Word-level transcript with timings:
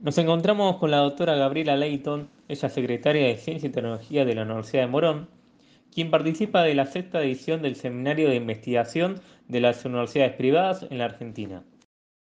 Nos 0.00 0.18
encontramos 0.18 0.76
con 0.76 0.90
la 0.90 0.98
doctora 0.98 1.36
Gabriela 1.36 1.74
Leighton, 1.74 2.28
ella 2.48 2.68
secretaria 2.68 3.28
de 3.28 3.38
Ciencia 3.38 3.68
y 3.68 3.72
Tecnología 3.72 4.26
de 4.26 4.34
la 4.34 4.42
Universidad 4.42 4.82
de 4.82 4.88
Morón, 4.88 5.28
quien 5.92 6.10
participa 6.10 6.62
de 6.62 6.74
la 6.74 6.84
sexta 6.84 7.22
edición 7.22 7.62
del 7.62 7.76
Seminario 7.76 8.28
de 8.28 8.36
Investigación 8.36 9.20
de 9.48 9.60
las 9.60 9.82
Universidades 9.86 10.36
Privadas 10.36 10.86
en 10.90 10.98
la 10.98 11.06
Argentina. 11.06 11.64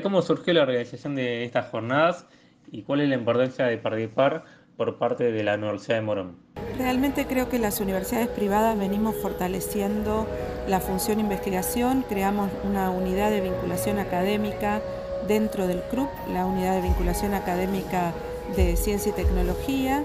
¿Cómo 0.00 0.22
surgió 0.22 0.54
la 0.54 0.62
organización 0.62 1.16
de 1.16 1.44
estas 1.44 1.68
jornadas 1.70 2.26
y 2.70 2.82
cuál 2.82 3.00
es 3.00 3.08
la 3.08 3.16
importancia 3.16 3.66
de 3.66 3.78
participar 3.78 4.44
por 4.76 4.96
parte 4.96 5.32
de 5.32 5.42
la 5.42 5.56
Universidad 5.56 5.96
de 5.96 6.02
Morón? 6.02 6.36
Realmente 6.78 7.26
creo 7.26 7.48
que 7.48 7.58
las 7.58 7.80
universidades 7.80 8.28
privadas 8.28 8.78
venimos 8.78 9.16
fortaleciendo 9.16 10.28
la 10.68 10.78
función 10.78 11.18
investigación, 11.18 12.04
creamos 12.08 12.50
una 12.62 12.90
unidad 12.90 13.30
de 13.30 13.40
vinculación 13.40 13.98
académica 13.98 14.82
dentro 15.26 15.66
del 15.66 15.82
CRUP, 15.82 16.08
la 16.32 16.46
unidad 16.46 16.74
de 16.74 16.82
vinculación 16.82 17.34
académica 17.34 18.12
de 18.54 18.76
ciencia 18.76 19.10
y 19.10 19.12
tecnología. 19.12 20.04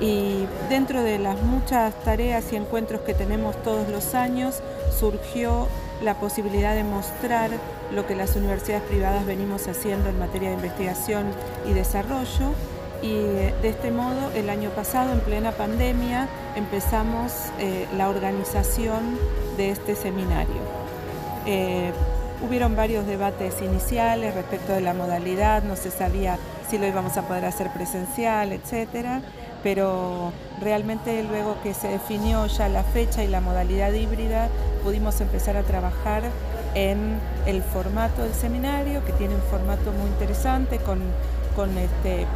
Y 0.00 0.46
dentro 0.68 1.02
de 1.02 1.18
las 1.18 1.40
muchas 1.42 1.94
tareas 2.02 2.52
y 2.52 2.56
encuentros 2.56 3.00
que 3.02 3.14
tenemos 3.14 3.56
todos 3.62 3.88
los 3.88 4.14
años, 4.14 4.60
surgió 4.98 5.68
la 6.02 6.14
posibilidad 6.14 6.74
de 6.74 6.84
mostrar 6.84 7.50
lo 7.94 8.06
que 8.06 8.14
las 8.14 8.36
universidades 8.36 8.82
privadas 8.82 9.24
venimos 9.24 9.66
haciendo 9.68 10.10
en 10.10 10.18
materia 10.18 10.48
de 10.50 10.56
investigación 10.56 11.26
y 11.66 11.72
desarrollo. 11.72 12.52
Y 13.02 13.12
eh, 13.12 13.54
de 13.62 13.68
este 13.68 13.90
modo, 13.90 14.30
el 14.34 14.50
año 14.50 14.70
pasado, 14.70 15.12
en 15.12 15.20
plena 15.20 15.52
pandemia, 15.52 16.28
empezamos 16.56 17.32
eh, 17.58 17.86
la 17.96 18.08
organización 18.08 19.18
de 19.56 19.70
este 19.70 19.94
seminario. 19.94 20.60
Eh, 21.46 21.92
Hubieron 22.42 22.76
varios 22.76 23.06
debates 23.06 23.62
iniciales 23.62 24.34
respecto 24.34 24.72
de 24.72 24.82
la 24.82 24.92
modalidad, 24.92 25.62
no 25.62 25.74
se 25.74 25.90
sabía 25.90 26.38
si 26.68 26.78
lo 26.78 26.86
íbamos 26.86 27.16
a 27.16 27.22
poder 27.22 27.44
hacer 27.44 27.70
presencial, 27.70 28.52
etcétera, 28.52 29.22
pero 29.62 30.32
realmente 30.60 31.22
luego 31.22 31.56
que 31.62 31.72
se 31.72 31.88
definió 31.88 32.46
ya 32.46 32.68
la 32.68 32.82
fecha 32.82 33.24
y 33.24 33.28
la 33.28 33.40
modalidad 33.40 33.92
híbrida, 33.92 34.48
pudimos 34.84 35.20
empezar 35.20 35.56
a 35.56 35.62
trabajar 35.62 36.24
en 36.74 37.18
el 37.46 37.62
formato 37.62 38.22
del 38.22 38.34
seminario, 38.34 39.04
que 39.04 39.12
tiene 39.12 39.34
un 39.34 39.42
formato 39.42 39.90
muy 39.92 40.08
interesante 40.10 40.78
con, 40.78 41.78
este, 41.78 42.26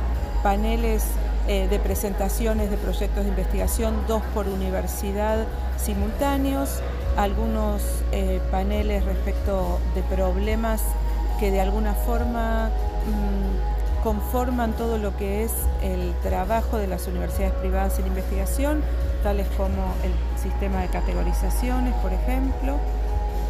paneles 0.42 1.04
eh, 1.46 1.68
de 1.68 1.78
presentaciones 1.78 2.70
de 2.70 2.78
proyectos 2.78 3.24
de 3.24 3.30
investigación, 3.30 3.94
dos 4.08 4.22
por 4.34 4.48
universidad 4.48 5.46
simultáneos, 5.76 6.80
algunos 7.16 7.82
eh, 8.12 8.40
paneles 8.50 9.04
respecto 9.04 9.78
de 9.94 10.02
problemas 10.02 10.82
que 11.38 11.50
de 11.50 11.60
alguna 11.60 11.94
forma 11.94 12.68
mm, 12.68 14.02
conforman 14.02 14.72
todo 14.72 14.98
lo 14.98 15.16
que 15.16 15.44
es 15.44 15.52
el 15.82 16.12
trabajo 16.22 16.78
de 16.78 16.86
las 16.86 17.06
universidades 17.06 17.54
privadas 17.54 17.98
en 17.98 18.06
investigación, 18.06 18.82
tales 19.22 19.46
como 19.56 19.94
el 20.04 20.12
sistema 20.40 20.80
de 20.82 20.88
categorizaciones, 20.88 21.94
por 21.96 22.12
ejemplo, 22.12 22.76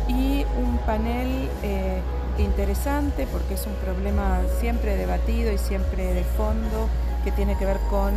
y 0.09 0.45
un 0.61 0.79
panel 0.87 1.49
eh, 1.63 2.01
interesante 2.39 3.27
porque 3.31 3.55
es 3.55 3.67
un 3.67 3.75
problema 3.75 4.41
siempre 4.61 4.97
debatido 4.97 5.53
y 5.53 5.59
siempre 5.59 6.15
de 6.15 6.25
fondo 6.25 6.89
que 7.25 7.31
tiene 7.33 7.57
que 7.57 7.67
ver 7.67 7.79
con 7.91 8.15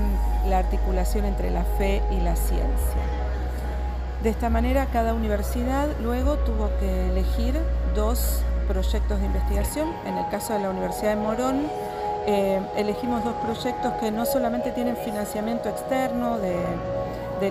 la 0.48 0.60
articulación 0.60 1.26
entre 1.26 1.52
la 1.52 1.64
fe 1.78 2.02
y 2.12 2.22
la 2.22 2.36
ciencia. 2.36 3.23
De 4.24 4.30
esta 4.30 4.50
manera, 4.50 4.86
cada 4.86 5.14
universidad 5.14 5.90
luego 6.02 6.38
tuvo 6.38 6.70
que 6.80 7.10
elegir 7.10 7.56
dos 7.94 8.40
proyectos 8.70 9.20
de 9.20 9.26
investigación. 9.26 9.90
En 10.06 10.18
el 10.18 10.26
caso 10.30 10.54
de 10.54 10.60
la 10.60 10.70
Universidad 10.70 11.10
de 11.10 11.22
Morón, 11.22 11.68
eh, 12.26 12.62
elegimos 12.78 13.22
dos 13.26 13.36
proyectos 13.44 13.92
que 14.00 14.12
no 14.12 14.26
solamente 14.26 14.72
tienen 14.72 14.96
financiamiento 14.96 15.68
externo 15.68 16.38
de, 16.38 16.56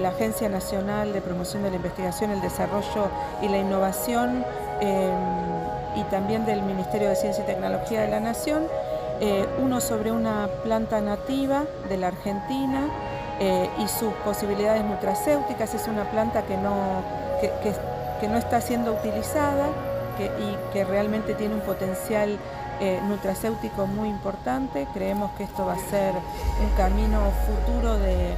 la 0.00 0.08
Agencia 0.08 0.48
Nacional 0.48 1.12
de 1.12 1.20
Promoción 1.20 1.62
de 1.62 1.68
la 1.68 1.76
Investigación, 1.76 2.30
el 2.30 2.40
Desarrollo 2.40 3.10
y 3.42 3.48
la 3.48 3.58
Innovación 3.58 4.42
eh, 4.80 5.12
y 5.96 6.02
también 6.04 6.46
del 6.46 6.62
Ministerio 6.62 7.10
de 7.10 7.16
Ciencia 7.16 7.44
y 7.44 7.46
Tecnología 7.46 8.00
de 8.00 8.08
la 8.08 8.18
Nación, 8.18 8.62
eh, 9.20 9.46
uno 9.62 9.82
sobre 9.82 10.10
una 10.10 10.48
planta 10.64 11.02
nativa 11.02 11.64
de 11.90 11.98
la 11.98 12.06
Argentina, 12.06 12.88
eh, 13.44 13.68
y 13.76 13.88
sus 13.88 14.12
posibilidades 14.24 14.84
nutracéuticas. 14.84 15.74
Es 15.74 15.88
una 15.88 16.04
planta 16.12 16.42
que 16.42 16.56
no, 16.56 17.02
que, 17.40 18.28
no 18.28 18.36
está 18.36 18.60
siendo 18.60 18.92
utilizada 18.92 19.66
y 20.38 20.72
que 20.72 20.84
realmente 20.84 21.34
tiene 21.34 21.56
un 21.56 21.62
potencial 21.62 22.38
eh, 22.78 23.00
nutracéutico 23.08 23.88
muy 23.88 24.08
importante. 24.08 24.86
Creemos 24.94 25.32
que 25.32 25.42
esto 25.42 25.66
va 25.66 25.72
a 25.72 25.90
ser 25.90 26.14
un 26.14 26.70
camino 26.76 27.18
futuro 27.44 27.98
de, 27.98 28.30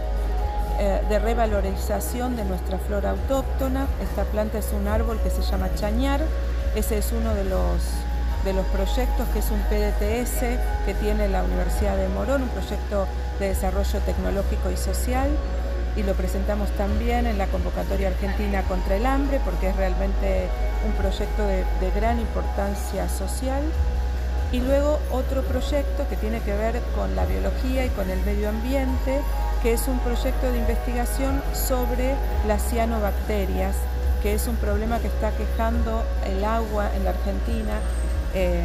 eh, 0.78 1.02
de 1.06 1.18
revalorización 1.18 2.34
de 2.34 2.46
nuestra 2.46 2.78
flora 2.78 3.10
autóctona. 3.10 3.86
Esta 4.00 4.24
planta 4.24 4.56
es 4.56 4.72
un 4.72 4.88
árbol 4.88 5.20
que 5.22 5.28
se 5.28 5.42
llama 5.42 5.68
chañar. 5.74 6.22
Ese 6.74 6.96
es 6.96 7.12
uno 7.12 7.34
de 7.34 7.44
los 7.44 7.82
de 8.44 8.52
los 8.52 8.66
proyectos, 8.66 9.26
que 9.32 9.38
es 9.38 9.50
un 9.50 9.60
PDTS 9.70 10.40
que 10.84 10.94
tiene 11.00 11.28
la 11.28 11.42
Universidad 11.42 11.96
de 11.96 12.08
Morón, 12.08 12.42
un 12.42 12.48
proyecto 12.50 13.06
de 13.40 13.48
desarrollo 13.48 13.98
tecnológico 14.00 14.70
y 14.70 14.76
social, 14.76 15.30
y 15.96 16.02
lo 16.02 16.14
presentamos 16.14 16.68
también 16.72 17.26
en 17.26 17.38
la 17.38 17.46
convocatoria 17.46 18.08
argentina 18.08 18.62
contra 18.62 18.96
el 18.96 19.06
hambre, 19.06 19.40
porque 19.44 19.70
es 19.70 19.76
realmente 19.76 20.48
un 20.86 20.92
proyecto 20.92 21.46
de, 21.46 21.64
gran 21.94 22.20
importancia 22.20 23.08
social. 23.08 23.62
Y 24.52 24.60
luego 24.60 25.00
otro 25.10 25.42
proyecto 25.42 26.06
que 26.08 26.16
tiene 26.16 26.40
que 26.40 26.54
ver 26.54 26.80
con 26.94 27.16
la 27.16 27.24
biología 27.24 27.86
y 27.86 27.88
con 27.90 28.10
el 28.10 28.20
medio 28.24 28.50
ambiente, 28.50 29.20
que 29.62 29.72
es 29.72 29.88
un 29.88 29.98
proyecto 30.00 30.52
de 30.52 30.58
investigación 30.58 31.42
sobre 31.52 32.14
las 32.46 32.62
cianobacterias, 32.68 33.74
que 34.22 34.34
es 34.34 34.46
un 34.46 34.56
problema 34.56 34.98
que 34.98 35.08
está 35.08 35.30
quejando 35.32 36.04
el 36.26 36.44
agua 36.44 36.90
en 36.94 37.04
la 37.04 37.10
Argentina 37.10 37.80
eh, 38.34 38.64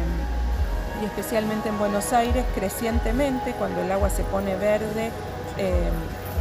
y 1.00 1.04
especialmente 1.04 1.68
en 1.68 1.78
Buenos 1.78 2.12
Aires 2.12 2.44
crecientemente 2.54 3.52
cuando 3.52 3.80
el 3.80 3.90
agua 3.90 4.10
se 4.10 4.22
pone 4.24 4.56
verde. 4.56 5.10
Eh, 5.58 5.90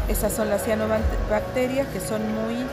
esas 0.09 0.33
son 0.33 0.49
las 0.49 0.63
cianobacterias 0.63 1.87
que 1.89 1.99
son 1.99 2.21
muy 2.33 2.65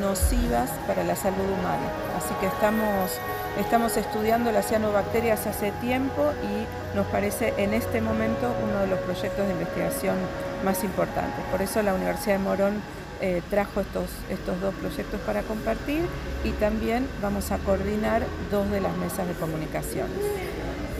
nocivas 0.00 0.70
para 0.86 1.02
la 1.04 1.16
salud 1.16 1.44
humana. 1.44 1.88
Así 2.18 2.34
que 2.40 2.46
estamos, 2.46 3.12
estamos 3.58 3.96
estudiando 3.96 4.52
las 4.52 4.68
cianobacterias 4.68 5.46
hace 5.46 5.72
tiempo 5.80 6.32
y 6.42 6.96
nos 6.96 7.06
parece 7.06 7.54
en 7.56 7.72
este 7.72 8.02
momento 8.02 8.54
uno 8.62 8.80
de 8.80 8.88
los 8.88 8.98
proyectos 9.00 9.46
de 9.46 9.52
investigación 9.52 10.16
más 10.64 10.84
importantes. 10.84 11.42
Por 11.50 11.62
eso 11.62 11.82
la 11.82 11.94
Universidad 11.94 12.34
de 12.34 12.44
Morón 12.44 12.82
eh, 13.22 13.40
trajo 13.50 13.80
estos, 13.80 14.10
estos 14.28 14.60
dos 14.60 14.74
proyectos 14.74 15.20
para 15.20 15.42
compartir 15.42 16.02
y 16.44 16.50
también 16.50 17.06
vamos 17.22 17.52
a 17.52 17.58
coordinar 17.58 18.24
dos 18.50 18.68
de 18.70 18.80
las 18.80 18.96
mesas 18.96 19.28
de 19.28 19.34
comunicaciones. 19.34 20.18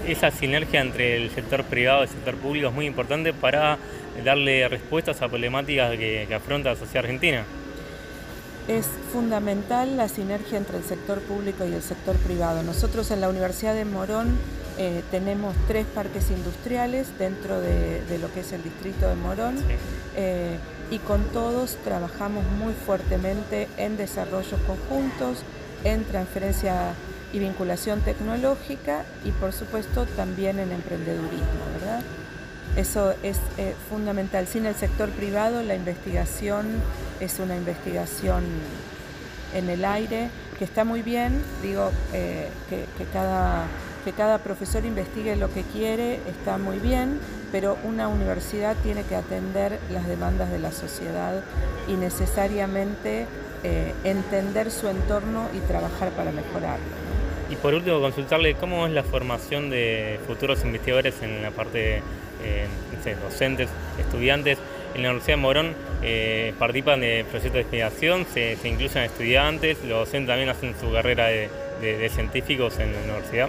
Esa 0.06 0.30
sinergia 0.30 0.80
entre 0.80 1.16
el 1.16 1.30
sector 1.30 1.64
privado 1.64 2.00
y 2.00 2.02
el 2.04 2.08
sector 2.08 2.36
público 2.36 2.68
es 2.68 2.74
muy 2.74 2.86
importante 2.86 3.32
para 3.32 3.76
darle 4.24 4.68
respuestas 4.68 5.20
a 5.20 5.28
problemáticas 5.28 5.96
que, 5.96 6.32
afronta 6.32 6.70
la 6.70 6.76
sociedad 6.76 7.04
argentina. 7.04 7.44
Es 8.68 8.86
fundamental 9.12 9.96
la 9.96 10.08
sinergia 10.08 10.56
entre 10.56 10.78
el 10.78 10.84
sector 10.84 11.20
público 11.20 11.64
y 11.64 11.72
el 11.72 11.82
sector 11.82 12.16
privado. 12.16 12.62
Nosotros 12.62 13.10
en 13.10 13.20
la 13.20 13.28
Universidad 13.28 13.74
de 13.74 13.84
Morón 13.84 14.38
eh, 14.78 15.02
tenemos 15.10 15.54
tres 15.66 15.84
parques 15.86 16.30
industriales 16.30 17.08
dentro 17.18 17.60
de, 17.60 18.18
lo 18.20 18.32
que 18.32 18.40
es 18.40 18.52
el 18.52 18.62
distrito 18.62 19.08
de 19.08 19.16
Morón. 19.16 19.56
Eh, 20.16 20.58
y 20.90 20.98
con 20.98 21.24
todos 21.32 21.76
trabajamos 21.84 22.44
muy 22.58 22.74
fuertemente 22.74 23.66
en 23.78 23.96
desarrollos 23.96 24.60
conjuntos, 24.66 25.38
en 25.84 26.04
transferencia 26.04 26.94
y 27.32 27.38
vinculación 27.38 28.00
tecnológica 28.02 29.04
y 29.24 29.30
por 29.30 29.52
supuesto 29.52 30.04
también 30.04 30.58
en 30.58 30.70
emprendedurismo, 30.70 31.64
¿verdad? 31.80 32.02
Eso 32.76 33.14
es 33.22 33.38
eh, 33.58 33.74
fundamental. 33.90 34.46
Sin 34.46 34.66
el 34.66 34.74
sector 34.74 35.08
privado 35.10 35.62
la 35.62 35.74
investigación 35.74 36.66
es 37.24 37.38
una 37.38 37.56
investigación 37.56 38.44
en 39.54 39.68
el 39.68 39.84
aire, 39.84 40.28
que 40.58 40.64
está 40.64 40.84
muy 40.84 41.02
bien, 41.02 41.42
digo, 41.62 41.90
eh, 42.12 42.48
que, 42.68 43.04
cada, 43.12 43.66
que 44.04 44.12
cada 44.12 44.38
profesor 44.38 44.84
investigue 44.84 45.36
lo 45.36 45.52
que 45.52 45.62
quiere, 45.62 46.20
está 46.28 46.58
muy 46.58 46.78
bien, 46.78 47.20
pero 47.50 47.76
una 47.84 48.08
universidad 48.08 48.76
tiene 48.82 49.04
que 49.04 49.14
atender 49.14 49.78
las 49.90 50.08
demandas 50.08 50.50
de 50.50 50.58
la 50.58 50.72
sociedad 50.72 51.42
y 51.86 51.92
necesariamente 51.94 53.26
eh, 53.62 53.92
entender 54.04 54.70
su 54.70 54.88
entorno 54.88 55.48
y 55.54 55.58
trabajar 55.60 56.10
para 56.10 56.32
mejorarlo. 56.32 57.02
Y 57.50 57.56
por 57.56 57.74
último, 57.74 58.00
consultarle 58.00 58.54
cómo 58.54 58.86
es 58.86 58.92
la 58.92 59.02
formación 59.02 59.68
de 59.68 60.18
futuros 60.26 60.64
investigadores 60.64 61.20
en 61.22 61.42
la 61.42 61.50
parte 61.50 62.02
eh, 62.42 62.66
docentes, 63.22 63.68
estudiantes. 63.98 64.58
En 64.94 65.02
la 65.02 65.10
Universidad 65.10 65.36
de 65.36 65.42
Morón 65.42 65.74
eh, 66.02 66.54
participan 66.58 67.00
de 67.00 67.24
proyectos 67.30 67.54
de 67.54 67.60
investigación, 67.60 68.26
se, 68.32 68.58
incluyen 68.64 69.04
estudiantes, 69.04 69.78
los 69.84 70.00
docentes 70.00 70.28
también 70.28 70.48
hacen 70.48 70.74
su 70.78 70.92
carrera 70.92 71.26
de 71.26 72.10
científicos 72.14 72.78
en 72.78 72.92
la 72.92 72.98
universidad. 73.00 73.48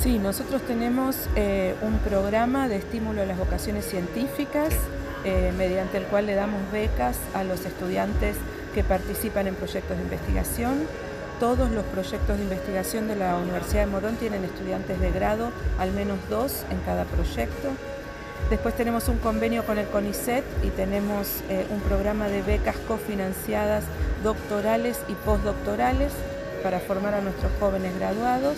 Sí, 0.00 0.18
nosotros 0.18 0.62
tenemos 0.62 1.28
eh, 1.36 1.74
un 1.80 1.98
programa 1.98 2.68
de 2.68 2.76
estímulo 2.76 3.22
a 3.22 3.26
las 3.26 3.38
vocaciones 3.38 3.86
científicas 3.86 4.74
eh, 5.24 5.52
mediante 5.56 5.96
el 5.96 6.04
cual 6.04 6.26
le 6.26 6.34
damos 6.34 6.60
becas 6.72 7.18
a 7.32 7.44
los 7.44 7.64
estudiantes 7.64 8.36
que 8.74 8.84
participan 8.84 9.46
en 9.46 9.54
proyectos 9.54 9.96
de 9.96 10.02
investigación. 10.02 10.86
Todos 11.40 11.70
los 11.70 11.84
proyectos 11.86 12.36
de 12.36 12.42
investigación 12.42 13.08
de 13.08 13.16
la 13.16 13.36
Universidad 13.36 13.86
de 13.86 13.90
Morón 13.90 14.16
tienen 14.16 14.44
estudiantes 14.44 15.00
de 15.00 15.10
grado, 15.10 15.52
al 15.78 15.92
menos 15.92 16.18
dos 16.28 16.64
en 16.70 16.80
cada 16.80 17.04
proyecto. 17.04 17.70
Después 18.50 18.76
tenemos 18.76 19.08
un 19.08 19.18
convenio 19.18 19.64
con 19.64 19.78
el 19.78 19.86
CONICET 19.86 20.44
y 20.62 20.68
tenemos 20.68 21.40
eh, 21.48 21.66
un 21.70 21.80
programa 21.80 22.28
de 22.28 22.42
becas 22.42 22.76
cofinanciadas 22.86 23.84
doctorales 24.22 25.00
y 25.08 25.14
postdoctorales 25.14 26.12
para 26.62 26.78
formar 26.78 27.14
a 27.14 27.22
nuestros 27.22 27.50
jóvenes 27.58 27.96
graduados. 27.98 28.56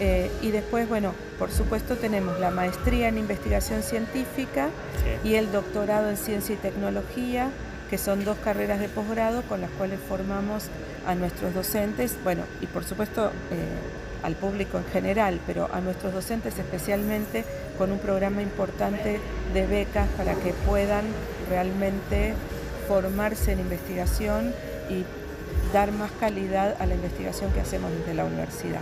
Eh, 0.00 0.32
y 0.42 0.50
después, 0.50 0.88
bueno, 0.88 1.14
por 1.38 1.52
supuesto 1.52 1.96
tenemos 1.96 2.40
la 2.40 2.50
maestría 2.50 3.08
en 3.08 3.18
investigación 3.18 3.84
científica 3.84 4.70
y 5.22 5.34
el 5.34 5.52
doctorado 5.52 6.10
en 6.10 6.16
ciencia 6.16 6.56
y 6.56 6.58
tecnología, 6.58 7.50
que 7.90 7.98
son 7.98 8.24
dos 8.24 8.36
carreras 8.38 8.80
de 8.80 8.88
posgrado 8.88 9.42
con 9.42 9.60
las 9.60 9.70
cuales 9.70 10.00
formamos 10.08 10.64
a 11.06 11.14
nuestros 11.14 11.54
docentes, 11.54 12.16
bueno, 12.24 12.42
y 12.60 12.66
por 12.66 12.82
supuesto 12.82 13.26
eh, 13.52 14.13
al 14.24 14.36
público 14.36 14.78
en 14.78 14.86
general, 14.86 15.38
pero 15.46 15.68
a 15.72 15.80
nuestros 15.80 16.12
docentes 16.12 16.58
especialmente 16.58 17.44
con 17.76 17.92
un 17.92 17.98
programa 17.98 18.42
importante 18.42 19.20
de 19.52 19.66
becas 19.66 20.08
para 20.16 20.34
que 20.34 20.52
puedan 20.66 21.04
realmente 21.50 22.34
formarse 22.88 23.52
en 23.52 23.60
investigación 23.60 24.54
y 24.88 25.04
dar 25.72 25.92
más 25.92 26.10
calidad 26.18 26.74
a 26.80 26.86
la 26.86 26.94
investigación 26.94 27.52
que 27.52 27.60
hacemos 27.60 27.90
desde 27.92 28.14
la 28.14 28.24
universidad. 28.24 28.80